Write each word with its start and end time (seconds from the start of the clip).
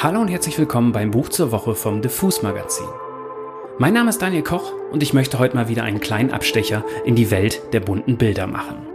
Hallo 0.00 0.20
und 0.20 0.28
herzlich 0.28 0.56
willkommen 0.56 0.92
beim 0.92 1.10
Buch 1.10 1.28
zur 1.28 1.50
Woche 1.50 1.74
vom 1.74 2.02
Diffus 2.02 2.44
Magazin. 2.44 2.86
Mein 3.78 3.94
Name 3.94 4.10
ist 4.10 4.22
Daniel 4.22 4.44
Koch 4.44 4.72
und 4.92 5.02
ich 5.02 5.12
möchte 5.12 5.40
heute 5.40 5.56
mal 5.56 5.66
wieder 5.66 5.82
einen 5.82 5.98
kleinen 5.98 6.30
Abstecher 6.30 6.84
in 7.04 7.16
die 7.16 7.32
Welt 7.32 7.60
der 7.72 7.80
bunten 7.80 8.16
Bilder 8.16 8.46
machen. 8.46 8.86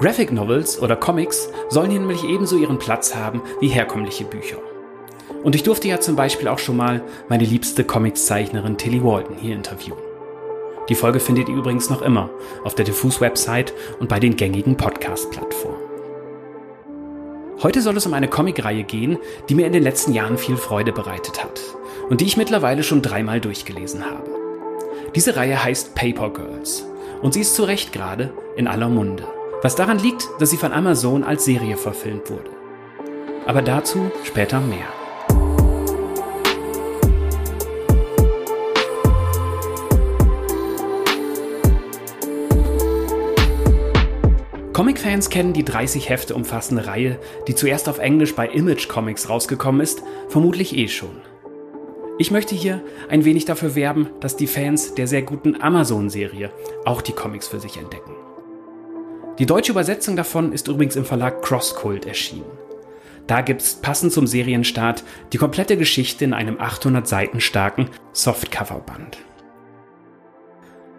Graphic 0.00 0.32
Novels 0.32 0.82
oder 0.82 0.96
Comics 0.96 1.48
sollen 1.68 1.92
hier 1.92 2.00
nämlich 2.00 2.24
ebenso 2.24 2.56
ihren 2.56 2.80
Platz 2.80 3.14
haben 3.14 3.40
wie 3.60 3.68
herkömmliche 3.68 4.24
Bücher. 4.24 4.56
Und 5.44 5.54
ich 5.54 5.62
durfte 5.62 5.86
ja 5.86 6.00
zum 6.00 6.16
Beispiel 6.16 6.48
auch 6.48 6.58
schon 6.58 6.76
mal 6.76 7.04
meine 7.28 7.44
liebste 7.44 7.84
Comicszeichnerin 7.84 8.78
Tilly 8.78 9.04
Walton 9.04 9.36
hier 9.36 9.54
interviewen. 9.54 10.02
Die 10.88 10.96
Folge 10.96 11.20
findet 11.20 11.48
ihr 11.48 11.54
übrigens 11.54 11.88
noch 11.88 12.02
immer 12.02 12.30
auf 12.64 12.74
der 12.74 12.84
Diffus 12.84 13.20
Website 13.20 13.72
und 14.00 14.08
bei 14.08 14.18
den 14.18 14.34
gängigen 14.34 14.76
Podcast-Plattformen. 14.76 15.79
Heute 17.62 17.82
soll 17.82 17.98
es 17.98 18.06
um 18.06 18.14
eine 18.14 18.28
Comicreihe 18.28 18.84
gehen, 18.84 19.18
die 19.50 19.54
mir 19.54 19.66
in 19.66 19.74
den 19.74 19.82
letzten 19.82 20.14
Jahren 20.14 20.38
viel 20.38 20.56
Freude 20.56 20.92
bereitet 20.92 21.44
hat 21.44 21.60
und 22.08 22.22
die 22.22 22.24
ich 22.24 22.38
mittlerweile 22.38 22.82
schon 22.82 23.02
dreimal 23.02 23.38
durchgelesen 23.38 24.06
habe. 24.06 24.30
Diese 25.14 25.36
Reihe 25.36 25.62
heißt 25.62 25.94
Paper 25.94 26.30
Girls 26.30 26.86
und 27.20 27.34
sie 27.34 27.42
ist 27.42 27.54
zu 27.54 27.64
Recht 27.64 27.92
gerade 27.92 28.32
in 28.56 28.66
aller 28.66 28.88
Munde. 28.88 29.24
Was 29.60 29.76
daran 29.76 29.98
liegt, 29.98 30.26
dass 30.38 30.48
sie 30.48 30.56
von 30.56 30.72
Amazon 30.72 31.22
als 31.22 31.44
Serie 31.44 31.76
verfilmt 31.76 32.30
wurde. 32.30 32.50
Aber 33.44 33.60
dazu 33.60 34.10
später 34.24 34.60
mehr. 34.60 34.88
Comic-Fans 44.80 45.28
kennen 45.28 45.52
die 45.52 45.62
30 45.62 46.08
Hefte 46.08 46.34
umfassende 46.34 46.86
Reihe, 46.86 47.18
die 47.46 47.54
zuerst 47.54 47.86
auf 47.86 47.98
Englisch 47.98 48.34
bei 48.34 48.48
Image 48.48 48.88
Comics 48.88 49.28
rausgekommen 49.28 49.82
ist, 49.82 50.02
vermutlich 50.30 50.74
eh 50.74 50.88
schon. 50.88 51.20
Ich 52.18 52.30
möchte 52.30 52.54
hier 52.54 52.82
ein 53.10 53.26
wenig 53.26 53.44
dafür 53.44 53.74
werben, 53.74 54.08
dass 54.20 54.38
die 54.38 54.46
Fans 54.46 54.94
der 54.94 55.06
sehr 55.06 55.20
guten 55.20 55.60
Amazon-Serie 55.60 56.50
auch 56.86 57.02
die 57.02 57.12
Comics 57.12 57.46
für 57.46 57.60
sich 57.60 57.76
entdecken. 57.76 58.16
Die 59.38 59.44
deutsche 59.44 59.72
Übersetzung 59.72 60.16
davon 60.16 60.50
ist 60.50 60.66
übrigens 60.66 60.96
im 60.96 61.04
Verlag 61.04 61.42
Crosscult 61.42 62.06
erschienen. 62.06 62.50
Da 63.26 63.42
gibt's 63.42 63.74
passend 63.74 64.14
zum 64.14 64.26
Serienstart 64.26 65.04
die 65.34 65.38
komplette 65.38 65.76
Geschichte 65.76 66.24
in 66.24 66.32
einem 66.32 66.58
800 66.58 67.06
Seiten 67.06 67.42
starken 67.42 67.90
Softcover-Band. 68.14 69.18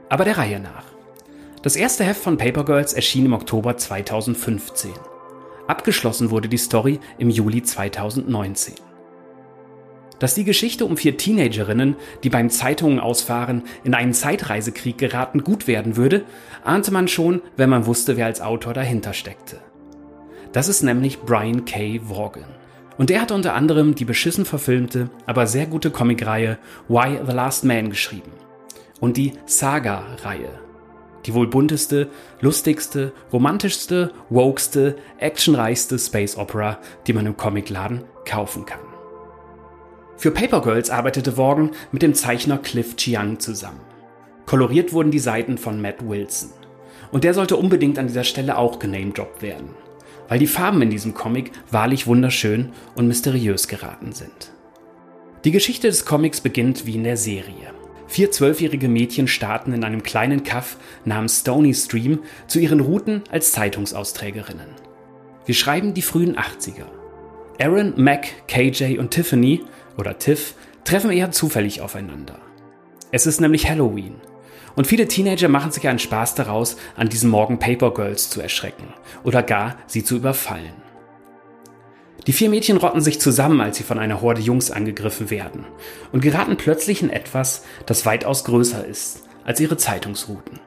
Aber 0.07 0.23
der 0.23 0.37
Reihe 0.37 0.59
nach. 0.59 0.90
Das 1.61 1.75
erste 1.75 2.03
Heft 2.03 2.23
von 2.23 2.37
Paper 2.39 2.65
Girls 2.65 2.93
erschien 2.93 3.27
im 3.27 3.33
Oktober 3.33 3.77
2015. 3.77 4.93
Abgeschlossen 5.67 6.31
wurde 6.31 6.49
die 6.49 6.57
Story 6.57 6.99
im 7.19 7.29
Juli 7.29 7.61
2019. 7.61 8.73
Dass 10.17 10.33
die 10.33 10.43
Geschichte 10.43 10.85
um 10.85 10.97
vier 10.97 11.17
Teenagerinnen, 11.17 11.97
die 12.23 12.31
beim 12.31 12.49
Zeitungen 12.49 12.99
ausfahren, 12.99 13.61
in 13.83 13.93
einen 13.93 14.13
Zeitreisekrieg 14.13 14.97
geraten, 14.97 15.43
gut 15.43 15.67
werden 15.67 15.97
würde, 15.97 16.25
ahnte 16.63 16.91
man 16.91 17.07
schon, 17.07 17.43
wenn 17.57 17.69
man 17.69 17.85
wusste, 17.85 18.17
wer 18.17 18.25
als 18.25 18.41
Autor 18.41 18.73
dahinter 18.73 19.13
steckte. 19.13 19.59
Das 20.53 20.67
ist 20.67 20.81
nämlich 20.81 21.19
Brian 21.19 21.65
K. 21.65 22.01
Vaughan. 22.03 22.55
Und 22.97 23.11
der 23.11 23.21
hat 23.21 23.31
unter 23.31 23.53
anderem 23.53 23.93
die 23.93 24.05
beschissen 24.05 24.45
verfilmte, 24.45 25.11
aber 25.27 25.45
sehr 25.45 25.67
gute 25.67 25.91
Comicreihe 25.91 26.57
Why 26.87 27.19
the 27.23 27.33
Last 27.33 27.65
Man 27.65 27.91
geschrieben. 27.91 28.31
Und 28.99 29.17
die 29.17 29.33
Saga-Reihe 29.45 30.70
die 31.25 31.33
wohl 31.33 31.47
bunteste, 31.47 32.09
lustigste, 32.39 33.13
romantischste, 33.31 34.11
wokeste, 34.29 34.95
actionreichste 35.17 35.97
Space 35.99 36.37
Opera, 36.37 36.79
die 37.07 37.13
man 37.13 37.25
im 37.25 37.37
Comicladen 37.37 38.03
kaufen 38.25 38.65
kann. 38.65 38.79
Für 40.17 40.31
Paper 40.31 40.61
Girls 40.61 40.89
arbeitete 40.89 41.35
Vaughan 41.35 41.71
mit 41.91 42.03
dem 42.03 42.13
Zeichner 42.13 42.59
Cliff 42.59 42.95
Chiang 42.95 43.39
zusammen. 43.39 43.79
Koloriert 44.45 44.93
wurden 44.93 45.11
die 45.11 45.19
Seiten 45.19 45.57
von 45.57 45.81
Matt 45.81 46.07
Wilson. 46.07 46.51
Und 47.11 47.23
der 47.23 47.33
sollte 47.33 47.57
unbedingt 47.57 47.97
an 47.97 48.07
dieser 48.07 48.23
Stelle 48.23 48.57
auch 48.57 48.79
genamedroppt 48.79 49.41
werden, 49.41 49.71
weil 50.29 50.39
die 50.39 50.47
Farben 50.47 50.81
in 50.81 50.89
diesem 50.89 51.13
Comic 51.13 51.51
wahrlich 51.71 52.07
wunderschön 52.07 52.71
und 52.95 53.07
mysteriös 53.07 53.67
geraten 53.67 54.13
sind. 54.13 54.51
Die 55.43 55.51
Geschichte 55.51 55.87
des 55.87 56.05
Comics 56.05 56.39
beginnt 56.39 56.85
wie 56.85 56.95
in 56.95 57.03
der 57.03 57.17
Serie. 57.17 57.73
Vier 58.11 58.29
zwölfjährige 58.29 58.89
Mädchen 58.89 59.29
starten 59.29 59.71
in 59.71 59.85
einem 59.85 60.03
kleinen 60.03 60.43
Kaff 60.43 60.75
namens 61.05 61.39
Stony 61.39 61.73
Stream 61.73 62.19
zu 62.45 62.59
ihren 62.59 62.81
Routen 62.81 63.23
als 63.31 63.53
Zeitungsausträgerinnen. 63.53 64.67
Wir 65.45 65.55
schreiben 65.55 65.93
die 65.93 66.01
frühen 66.01 66.35
80er. 66.35 66.87
Aaron, 67.57 67.93
Mac, 67.95 68.27
KJ 68.49 68.97
und 68.99 69.11
Tiffany 69.11 69.61
oder 69.97 70.19
Tiff 70.19 70.55
treffen 70.83 71.09
eher 71.09 71.31
zufällig 71.31 71.79
aufeinander. 71.79 72.37
Es 73.13 73.25
ist 73.25 73.39
nämlich 73.39 73.69
Halloween. 73.69 74.15
Und 74.75 74.87
viele 74.87 75.07
Teenager 75.07 75.47
machen 75.47 75.71
sich 75.71 75.87
einen 75.87 75.99
Spaß 75.99 76.35
daraus, 76.35 76.75
an 76.97 77.07
diesem 77.07 77.29
Morgen 77.29 77.59
Paper 77.59 77.93
Girls 77.93 78.29
zu 78.29 78.41
erschrecken 78.41 78.93
oder 79.23 79.41
gar 79.41 79.77
sie 79.87 80.03
zu 80.03 80.17
überfallen. 80.17 80.90
Die 82.27 82.33
vier 82.33 82.49
Mädchen 82.49 82.77
rotten 82.77 83.01
sich 83.01 83.19
zusammen, 83.19 83.61
als 83.61 83.77
sie 83.77 83.83
von 83.83 83.97
einer 83.97 84.21
Horde 84.21 84.41
Jungs 84.41 84.69
angegriffen 84.69 85.29
werden 85.31 85.65
und 86.11 86.21
geraten 86.21 86.55
plötzlich 86.55 87.01
in 87.01 87.09
etwas, 87.09 87.63
das 87.85 88.05
weitaus 88.05 88.43
größer 88.43 88.85
ist 88.85 89.23
als 89.43 89.59
ihre 89.59 89.77
Zeitungsrouten. 89.77 90.59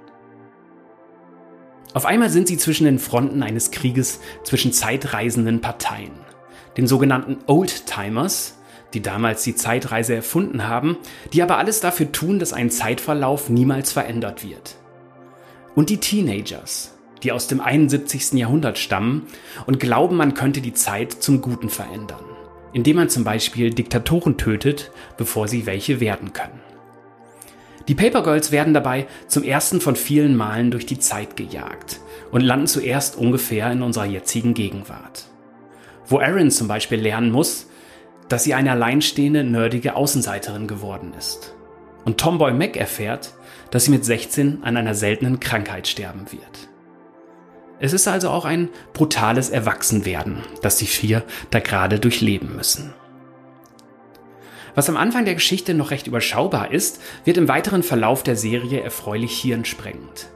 Auf 1.92 2.06
einmal 2.06 2.28
sind 2.28 2.48
sie 2.48 2.58
zwischen 2.58 2.86
den 2.86 2.98
Fronten 2.98 3.44
eines 3.44 3.70
Krieges 3.70 4.18
zwischen 4.42 4.72
zeitreisenden 4.72 5.60
Parteien, 5.60 6.10
den 6.76 6.88
sogenannten 6.88 7.38
Oldtimers, 7.46 8.58
die 8.94 9.02
damals 9.02 9.44
die 9.44 9.54
Zeitreise 9.54 10.14
erfunden 10.14 10.66
haben, 10.66 10.96
die 11.32 11.42
aber 11.42 11.58
alles 11.58 11.80
dafür 11.80 12.10
tun, 12.10 12.40
dass 12.40 12.52
ein 12.52 12.70
Zeitverlauf 12.70 13.48
niemals 13.48 13.92
verändert 13.92 14.44
wird. 14.44 14.76
Und 15.76 15.88
die 15.88 15.98
Teenagers, 15.98 16.93
die 17.24 17.32
aus 17.32 17.46
dem 17.46 17.60
71. 17.60 18.34
Jahrhundert 18.34 18.78
stammen 18.78 19.26
und 19.66 19.80
glauben, 19.80 20.16
man 20.16 20.34
könnte 20.34 20.60
die 20.60 20.74
Zeit 20.74 21.12
zum 21.12 21.40
Guten 21.40 21.70
verändern, 21.70 22.24
indem 22.72 22.96
man 22.96 23.08
zum 23.08 23.24
Beispiel 23.24 23.70
Diktatoren 23.70 24.36
tötet, 24.36 24.92
bevor 25.16 25.48
sie 25.48 25.66
welche 25.66 26.00
werden 26.00 26.32
können. 26.32 26.60
Die 27.88 27.94
Paper 27.94 28.22
Girls 28.22 28.50
werden 28.50 28.72
dabei 28.72 29.06
zum 29.26 29.42
ersten 29.42 29.80
von 29.80 29.96
vielen 29.96 30.36
Malen 30.36 30.70
durch 30.70 30.86
die 30.86 30.98
Zeit 30.98 31.36
gejagt 31.36 32.00
und 32.30 32.40
landen 32.40 32.66
zuerst 32.66 33.16
ungefähr 33.16 33.70
in 33.72 33.82
unserer 33.82 34.06
jetzigen 34.06 34.54
Gegenwart. 34.54 35.26
Wo 36.06 36.18
Erin 36.18 36.50
zum 36.50 36.68
Beispiel 36.68 37.00
lernen 37.00 37.30
muss, 37.30 37.68
dass 38.28 38.44
sie 38.44 38.54
eine 38.54 38.72
alleinstehende, 38.72 39.44
nerdige 39.44 39.96
Außenseiterin 39.96 40.66
geworden 40.66 41.12
ist. 41.18 41.54
Und 42.04 42.18
Tomboy 42.18 42.52
Mac 42.52 42.76
erfährt, 42.76 43.34
dass 43.70 43.84
sie 43.84 43.90
mit 43.90 44.04
16 44.04 44.62
an 44.62 44.76
einer 44.76 44.94
seltenen 44.94 45.40
Krankheit 45.40 45.86
sterben 45.86 46.26
wird. 46.30 46.73
Es 47.84 47.92
ist 47.92 48.08
also 48.08 48.30
auch 48.30 48.46
ein 48.46 48.70
brutales 48.94 49.50
Erwachsenwerden, 49.50 50.38
das 50.62 50.76
die 50.76 50.86
vier 50.86 51.22
da 51.50 51.60
gerade 51.60 52.00
durchleben 52.00 52.56
müssen. 52.56 52.94
Was 54.74 54.88
am 54.88 54.96
Anfang 54.96 55.26
der 55.26 55.34
Geschichte 55.34 55.74
noch 55.74 55.90
recht 55.90 56.06
überschaubar 56.06 56.72
ist, 56.72 57.02
wird 57.26 57.36
im 57.36 57.46
weiteren 57.46 57.82
Verlauf 57.82 58.22
der 58.22 58.36
Serie 58.36 58.80
erfreulich 58.80 59.38
hirnsprengend. 59.38 60.30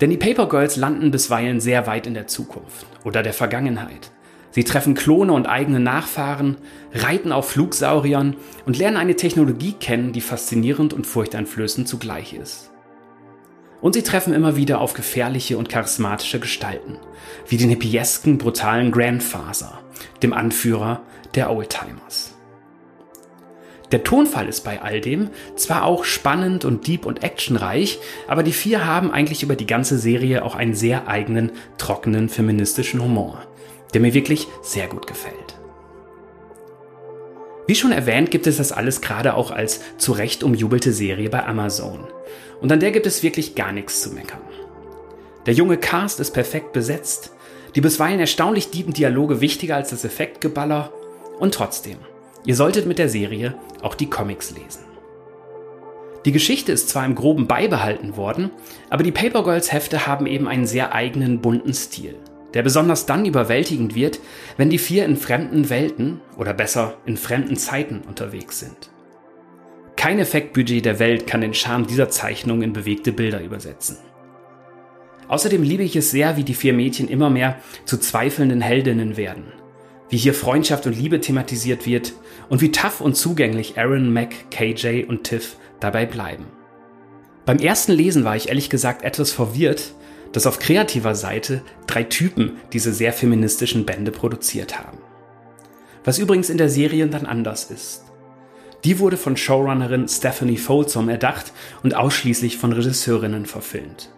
Denn 0.00 0.10
die 0.10 0.16
Paper 0.16 0.48
Girls 0.48 0.76
landen 0.76 1.10
bisweilen 1.10 1.58
sehr 1.58 1.88
weit 1.88 2.06
in 2.06 2.14
der 2.14 2.28
Zukunft 2.28 2.86
oder 3.02 3.24
der 3.24 3.32
Vergangenheit. 3.32 4.12
Sie 4.52 4.62
treffen 4.62 4.94
Klone 4.94 5.32
und 5.32 5.46
eigene 5.46 5.80
Nachfahren, 5.80 6.56
reiten 6.94 7.32
auf 7.32 7.50
Flugsauriern 7.50 8.36
und 8.64 8.78
lernen 8.78 8.96
eine 8.96 9.16
Technologie 9.16 9.72
kennen, 9.72 10.12
die 10.12 10.20
faszinierend 10.20 10.94
und 10.94 11.04
furchteinflößend 11.04 11.88
zugleich 11.88 12.32
ist. 12.32 12.70
Und 13.80 13.94
sie 13.94 14.02
treffen 14.02 14.32
immer 14.32 14.56
wieder 14.56 14.80
auf 14.80 14.94
gefährliche 14.94 15.58
und 15.58 15.68
charismatische 15.68 16.40
Gestalten, 16.40 16.98
wie 17.46 17.56
den 17.56 17.70
hippiesken, 17.70 18.38
brutalen 18.38 18.90
Grandfather, 18.90 19.80
dem 20.22 20.32
Anführer 20.32 21.02
der 21.34 21.50
Oldtimers. 21.50 22.36
Der 23.92 24.02
Tonfall 24.02 24.48
ist 24.48 24.64
bei 24.64 24.82
all 24.82 25.00
dem 25.00 25.30
zwar 25.54 25.84
auch 25.84 26.04
spannend 26.04 26.64
und 26.64 26.88
deep 26.88 27.06
und 27.06 27.22
actionreich, 27.22 28.00
aber 28.26 28.42
die 28.42 28.52
vier 28.52 28.84
haben 28.84 29.12
eigentlich 29.12 29.42
über 29.44 29.54
die 29.54 29.66
ganze 29.66 29.98
Serie 29.98 30.44
auch 30.44 30.56
einen 30.56 30.74
sehr 30.74 31.06
eigenen, 31.06 31.52
trockenen 31.78 32.28
feministischen 32.28 33.00
Humor, 33.00 33.42
der 33.94 34.00
mir 34.00 34.12
wirklich 34.12 34.48
sehr 34.62 34.88
gut 34.88 35.06
gefällt. 35.06 35.56
Wie 37.68 37.74
schon 37.74 37.92
erwähnt, 37.92 38.30
gibt 38.30 38.46
es 38.46 38.56
das 38.56 38.72
alles 38.72 39.00
gerade 39.00 39.34
auch 39.34 39.50
als 39.50 39.80
zu 39.98 40.12
Recht 40.12 40.42
umjubelte 40.42 40.92
Serie 40.92 41.30
bei 41.30 41.44
Amazon. 41.44 42.06
Und 42.60 42.72
an 42.72 42.80
der 42.80 42.90
gibt 42.90 43.06
es 43.06 43.22
wirklich 43.22 43.54
gar 43.54 43.72
nichts 43.72 44.02
zu 44.02 44.10
meckern. 44.10 44.40
Der 45.46 45.54
junge 45.54 45.76
Cast 45.76 46.20
ist 46.20 46.32
perfekt 46.32 46.72
besetzt, 46.72 47.32
die 47.74 47.80
bisweilen 47.80 48.18
erstaunlich 48.18 48.68
tiefen 48.68 48.92
Dialoge 48.92 49.40
wichtiger 49.40 49.76
als 49.76 49.90
das 49.90 50.04
Effektgeballer 50.04 50.92
und 51.38 51.54
trotzdem, 51.54 51.98
ihr 52.44 52.56
solltet 52.56 52.86
mit 52.86 52.98
der 52.98 53.08
Serie 53.08 53.54
auch 53.82 53.94
die 53.94 54.10
Comics 54.10 54.50
lesen. 54.50 54.84
Die 56.24 56.32
Geschichte 56.32 56.72
ist 56.72 56.88
zwar 56.88 57.04
im 57.04 57.14
groben 57.14 57.46
beibehalten 57.46 58.16
worden, 58.16 58.50
aber 58.90 59.04
die 59.04 59.12
Paper 59.12 59.44
Girls 59.44 59.72
Hefte 59.72 60.08
haben 60.08 60.26
eben 60.26 60.48
einen 60.48 60.66
sehr 60.66 60.92
eigenen 60.92 61.40
bunten 61.40 61.72
Stil, 61.72 62.16
der 62.54 62.62
besonders 62.62 63.06
dann 63.06 63.26
überwältigend 63.26 63.94
wird, 63.94 64.18
wenn 64.56 64.70
die 64.70 64.78
vier 64.78 65.04
in 65.04 65.16
fremden 65.16 65.70
Welten 65.70 66.20
oder 66.36 66.52
besser 66.52 66.94
in 67.06 67.16
fremden 67.16 67.56
Zeiten 67.56 68.02
unterwegs 68.08 68.58
sind. 68.58 68.90
Kein 70.06 70.20
Effektbudget 70.20 70.84
der 70.84 71.00
Welt 71.00 71.26
kann 71.26 71.40
den 71.40 71.52
Charme 71.52 71.88
dieser 71.88 72.08
Zeichnung 72.08 72.62
in 72.62 72.72
bewegte 72.72 73.10
Bilder 73.10 73.42
übersetzen. 73.42 73.96
Außerdem 75.26 75.64
liebe 75.64 75.82
ich 75.82 75.96
es 75.96 76.12
sehr, 76.12 76.36
wie 76.36 76.44
die 76.44 76.54
vier 76.54 76.74
Mädchen 76.74 77.08
immer 77.08 77.28
mehr 77.28 77.58
zu 77.86 77.98
zweifelnden 77.98 78.60
Heldinnen 78.60 79.16
werden, 79.16 79.46
wie 80.08 80.16
hier 80.16 80.32
Freundschaft 80.32 80.86
und 80.86 80.96
Liebe 80.96 81.20
thematisiert 81.20 81.86
wird 81.86 82.12
und 82.48 82.60
wie 82.60 82.70
tough 82.70 83.00
und 83.00 83.16
zugänglich 83.16 83.78
Aaron, 83.78 84.12
Mac, 84.12 84.48
KJ 84.52 85.06
und 85.08 85.24
Tiff 85.24 85.56
dabei 85.80 86.06
bleiben. 86.06 86.44
Beim 87.44 87.58
ersten 87.58 87.90
Lesen 87.90 88.22
war 88.22 88.36
ich 88.36 88.46
ehrlich 88.46 88.70
gesagt 88.70 89.02
etwas 89.02 89.32
verwirrt, 89.32 89.92
dass 90.30 90.46
auf 90.46 90.60
kreativer 90.60 91.16
Seite 91.16 91.62
drei 91.88 92.04
Typen 92.04 92.58
diese 92.72 92.92
sehr 92.92 93.12
feministischen 93.12 93.84
Bände 93.84 94.12
produziert 94.12 94.78
haben. 94.78 94.98
Was 96.04 96.20
übrigens 96.20 96.48
in 96.48 96.58
der 96.58 96.68
Serie 96.68 97.08
dann 97.08 97.26
anders 97.26 97.72
ist. 97.72 98.04
Die 98.86 99.00
wurde 99.00 99.16
von 99.16 99.36
Showrunnerin 99.36 100.06
Stephanie 100.06 100.58
Folsom 100.58 101.08
erdacht 101.08 101.52
und 101.82 101.96
ausschließlich 101.96 102.56
von 102.56 102.72
Regisseurinnen 102.72 103.44
verfilmt. 103.44 104.12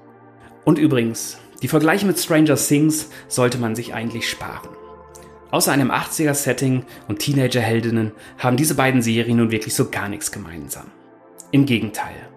Und 0.66 0.78
übrigens, 0.78 1.38
die 1.62 1.68
Vergleiche 1.68 2.04
mit 2.04 2.18
Stranger 2.18 2.56
Things 2.56 3.08
sollte 3.28 3.56
man 3.56 3.74
sich 3.74 3.94
eigentlich 3.94 4.28
sparen. 4.28 4.68
Außer 5.50 5.72
einem 5.72 5.90
80er-Setting 5.90 6.84
und 7.08 7.18
Teenager-Heldinnen 7.18 8.12
haben 8.36 8.58
diese 8.58 8.74
beiden 8.74 9.00
Serien 9.00 9.38
nun 9.38 9.50
wirklich 9.50 9.74
so 9.74 9.88
gar 9.88 10.10
nichts 10.10 10.32
gemeinsam. 10.32 10.88
Im 11.50 11.64
Gegenteil. 11.64 12.28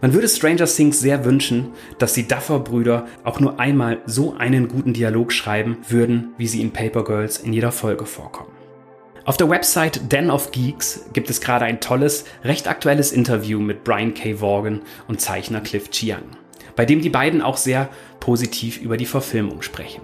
Man 0.00 0.12
würde 0.12 0.28
Stranger 0.28 0.66
Things 0.66 1.00
sehr 1.00 1.24
wünschen, 1.24 1.70
dass 1.98 2.12
die 2.12 2.28
Duffer-Brüder 2.28 3.08
auch 3.24 3.40
nur 3.40 3.58
einmal 3.58 3.98
so 4.06 4.36
einen 4.36 4.68
guten 4.68 4.92
Dialog 4.92 5.32
schreiben 5.32 5.78
würden, 5.88 6.28
wie 6.38 6.46
sie 6.46 6.60
in 6.62 6.72
Paper 6.72 7.02
Girls 7.02 7.38
in 7.38 7.52
jeder 7.52 7.72
Folge 7.72 8.06
vorkommen. 8.06 8.55
Auf 9.26 9.36
der 9.36 9.50
Website 9.50 10.12
Den 10.12 10.30
of 10.30 10.52
Geeks 10.52 11.06
gibt 11.12 11.30
es 11.30 11.40
gerade 11.40 11.64
ein 11.64 11.80
tolles, 11.80 12.26
recht 12.44 12.68
aktuelles 12.68 13.10
Interview 13.10 13.58
mit 13.58 13.82
Brian 13.82 14.14
K. 14.14 14.40
Vaughan 14.40 14.82
und 15.08 15.20
Zeichner 15.20 15.60
Cliff 15.60 15.90
Chiang, 15.90 16.22
bei 16.76 16.84
dem 16.84 17.00
die 17.00 17.10
beiden 17.10 17.42
auch 17.42 17.56
sehr 17.56 17.88
positiv 18.20 18.80
über 18.80 18.96
die 18.96 19.04
Verfilmung 19.04 19.62
sprechen. 19.62 20.02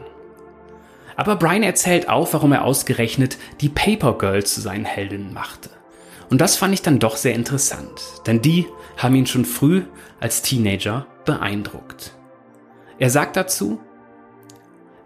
Aber 1.15 1.37
Brian 1.37 1.63
erzählt 1.63 2.09
auch, 2.09 2.33
warum 2.33 2.51
er 2.51 2.65
ausgerechnet 2.65 3.39
die 3.61 3.69
Paper 3.69 4.19
Girls 4.19 4.55
zu 4.55 4.61
seinen 4.61 4.87
Heldinnen 4.87 5.33
machte. 5.33 5.71
Und 6.29 6.41
das 6.41 6.57
fand 6.57 6.75
ich 6.75 6.83
dann 6.83 6.99
doch 6.99 7.17
sehr 7.17 7.35
interessant, 7.35 8.03
denn 8.27 8.43
die 8.43 8.67
haben 8.97 9.15
ihn 9.15 9.27
schon 9.27 9.45
früh 9.45 9.85
als 10.19 10.43
Teenager 10.43 11.07
beeindruckt. 11.25 12.17
Er 12.99 13.09
sagt 13.09 13.37
dazu, 13.37 13.79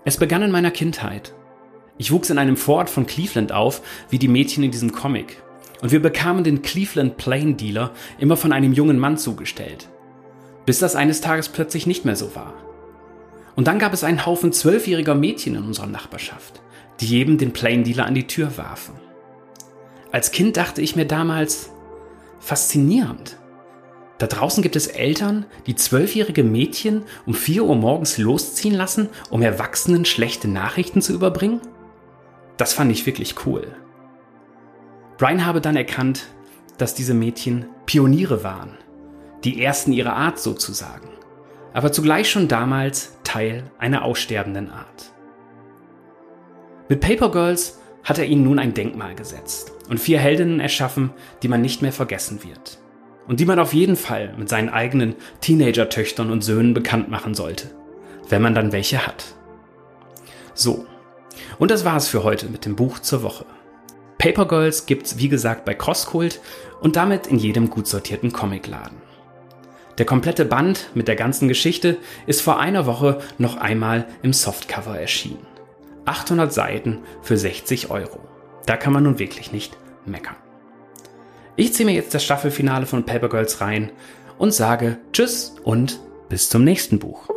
es 0.07 0.17
begann 0.17 0.41
in 0.41 0.53
meiner 0.53 0.71
Kindheit. 0.71 1.35
Ich 1.99 2.13
wuchs 2.13 2.31
in 2.31 2.39
einem 2.39 2.57
Vorort 2.57 2.91
von 2.91 3.07
Cleveland 3.07 3.53
auf, 3.53 3.83
wie 4.11 4.19
die 4.19 4.29
Mädchen 4.29 4.63
in 4.63 4.71
diesem 4.71 4.93
Comic. 4.93 5.43
Und 5.81 5.93
wir 5.93 6.01
bekamen 6.01 6.45
den 6.45 6.63
Cleveland 6.63 7.17
Plain 7.17 7.57
Dealer 7.57 7.93
immer 8.19 8.37
von 8.37 8.53
einem 8.53 8.73
jungen 8.73 8.99
Mann 8.99 9.19
zugestellt. 9.19 9.89
Bis 10.65 10.79
das 10.79 10.97
eines 10.97 11.21
Tages 11.21 11.49
plötzlich 11.49 11.87
nicht 11.87 12.05
mehr 12.05 12.17
so 12.17 12.35
war. 12.35 12.55
Und 13.55 13.67
dann 13.69 13.79
gab 13.79 13.93
es 13.93 14.05
einen 14.05 14.27
Haufen 14.27 14.53
zwölfjähriger 14.53 15.15
Mädchen 15.15 15.55
in 15.55 15.65
unserer 15.65 15.87
Nachbarschaft, 15.87 16.61
die 17.01 17.07
jedem 17.07 17.39
den 17.39 17.53
Plain 17.53 17.85
Dealer 17.85 18.07
an 18.07 18.15
die 18.15 18.27
Tür 18.27 18.57
warfen. 18.59 18.95
Als 20.13 20.31
Kind 20.31 20.57
dachte 20.57 20.83
ich 20.83 20.97
mir 20.97 21.07
damals, 21.07 21.71
faszinierend. 22.39 23.39
Da 24.19 24.27
draußen 24.27 24.63
gibt 24.63 24.77
es 24.77 24.87
Eltern, 24.87 25.45
die 25.67 25.75
zwölfjährige 25.75 26.43
Mädchen 26.43 27.03
um 27.27 27.35
4 27.35 27.65
Uhr 27.65 27.77
morgens 27.77 28.17
losziehen 28.17 28.75
lassen, 28.75 29.09
um 29.31 29.43
Erwachsenen 29.43 30.05
schlechte 30.05 30.49
Nachrichten 30.49 31.03
zu 31.03 31.13
überbringen? 31.13 31.61
Das 32.57 32.73
fand 32.73 32.91
ich 32.91 33.07
wirklich 33.07 33.47
cool. 33.47 33.67
Brian 35.19 35.47
habe 35.47 35.61
dann 35.61 35.77
erkannt, 35.77 36.27
dass 36.79 36.95
diese 36.95 37.15
Mädchen 37.15 37.67
Pioniere 37.87 38.45
waren, 38.45 38.77
die 39.45 39.63
ersten 39.63 39.93
ihrer 39.93 40.15
Art 40.15 40.39
sozusagen, 40.39 41.09
aber 41.73 41.93
zugleich 41.93 42.31
schon 42.31 42.49
damals 42.49 43.17
Teil 43.25 43.65
einer 43.79 44.05
aussterbenden 44.05 44.71
Art. 44.71 45.13
Mit 46.89 47.01
Paper 47.01 47.31
Girls 47.31 47.81
hat 48.05 48.19
er 48.19 48.27
ihnen 48.27 48.45
nun 48.45 48.59
ein 48.59 48.75
Denkmal 48.75 49.15
gesetzt 49.15 49.73
und 49.89 49.99
vier 49.99 50.19
Heldinnen 50.19 50.61
erschaffen, 50.61 51.11
die 51.43 51.49
man 51.49 51.61
nicht 51.61 51.83
mehr 51.83 51.93
vergessen 51.93 52.45
wird. 52.45 52.79
Und 53.27 53.41
die 53.41 53.45
man 53.45 53.59
auf 53.59 53.75
jeden 53.75 53.97
Fall 53.97 54.35
mit 54.39 54.49
seinen 54.49 54.69
eigenen 54.69 55.17
Teenager-Töchtern 55.41 56.31
und 56.31 56.43
Söhnen 56.43 56.75
bekannt 56.75 57.11
machen 57.11 57.35
sollte, 57.35 57.71
wenn 58.29 58.43
man 58.43 58.55
dann 58.55 58.71
welche 58.71 59.05
hat. 59.05 59.25
So, 60.55 60.87
und 61.59 61.71
das 61.71 61.85
war's 61.85 62.09
für 62.09 62.23
heute 62.23 62.49
mit 62.49 62.65
dem 62.65 62.77
Buch 62.77 62.99
zur 62.99 63.23
Woche. 63.23 63.47
Paper 64.19 64.47
Girls 64.47 64.87
gibt's 64.87 65.19
wie 65.19 65.29
gesagt 65.29 65.65
bei 65.65 65.75
Crosskult 65.75 66.41
und 66.81 66.97
damit 66.97 67.27
in 67.27 67.39
jedem 67.39 67.71
gut 67.71 67.87
sortierten 67.87 68.33
Comicladen. 68.33 68.99
Der 69.99 70.07
komplette 70.07 70.45
Band 70.45 70.91
mit 70.95 71.09
der 71.09 71.17
ganzen 71.17 71.49
Geschichte 71.49 71.99
ist 72.27 72.43
vor 72.43 72.59
einer 72.59 72.87
Woche 72.87 73.21
noch 73.39 73.57
einmal 73.57 74.07
im 74.23 74.33
Softcover 74.33 74.99
erschienen. 74.99 75.47
800 76.05 76.53
Seiten 76.53 77.01
für 77.23 77.37
60 77.37 77.91
Euro. 77.91 78.21
Da 78.67 78.77
kann 78.77 78.93
man 78.93 79.05
nun 79.05 79.19
wirklich 79.19 79.53
nicht 79.53 79.77
meckern. 80.05 80.37
Ich 81.57 81.73
ziehe 81.73 81.87
mir 81.87 81.95
jetzt 81.95 82.15
das 82.15 82.25
Staffelfinale 82.25 82.87
von 82.87 83.07
Paper 83.07 83.29
Girls 83.29 83.61
rein 83.61 83.91
und 84.39 84.53
sage 84.53 84.99
Tschüss 85.13 85.55
und 85.65 86.01
bis 86.29 86.51
zum 86.51 86.65
nächsten 86.65 86.99
Buch. 86.99 87.36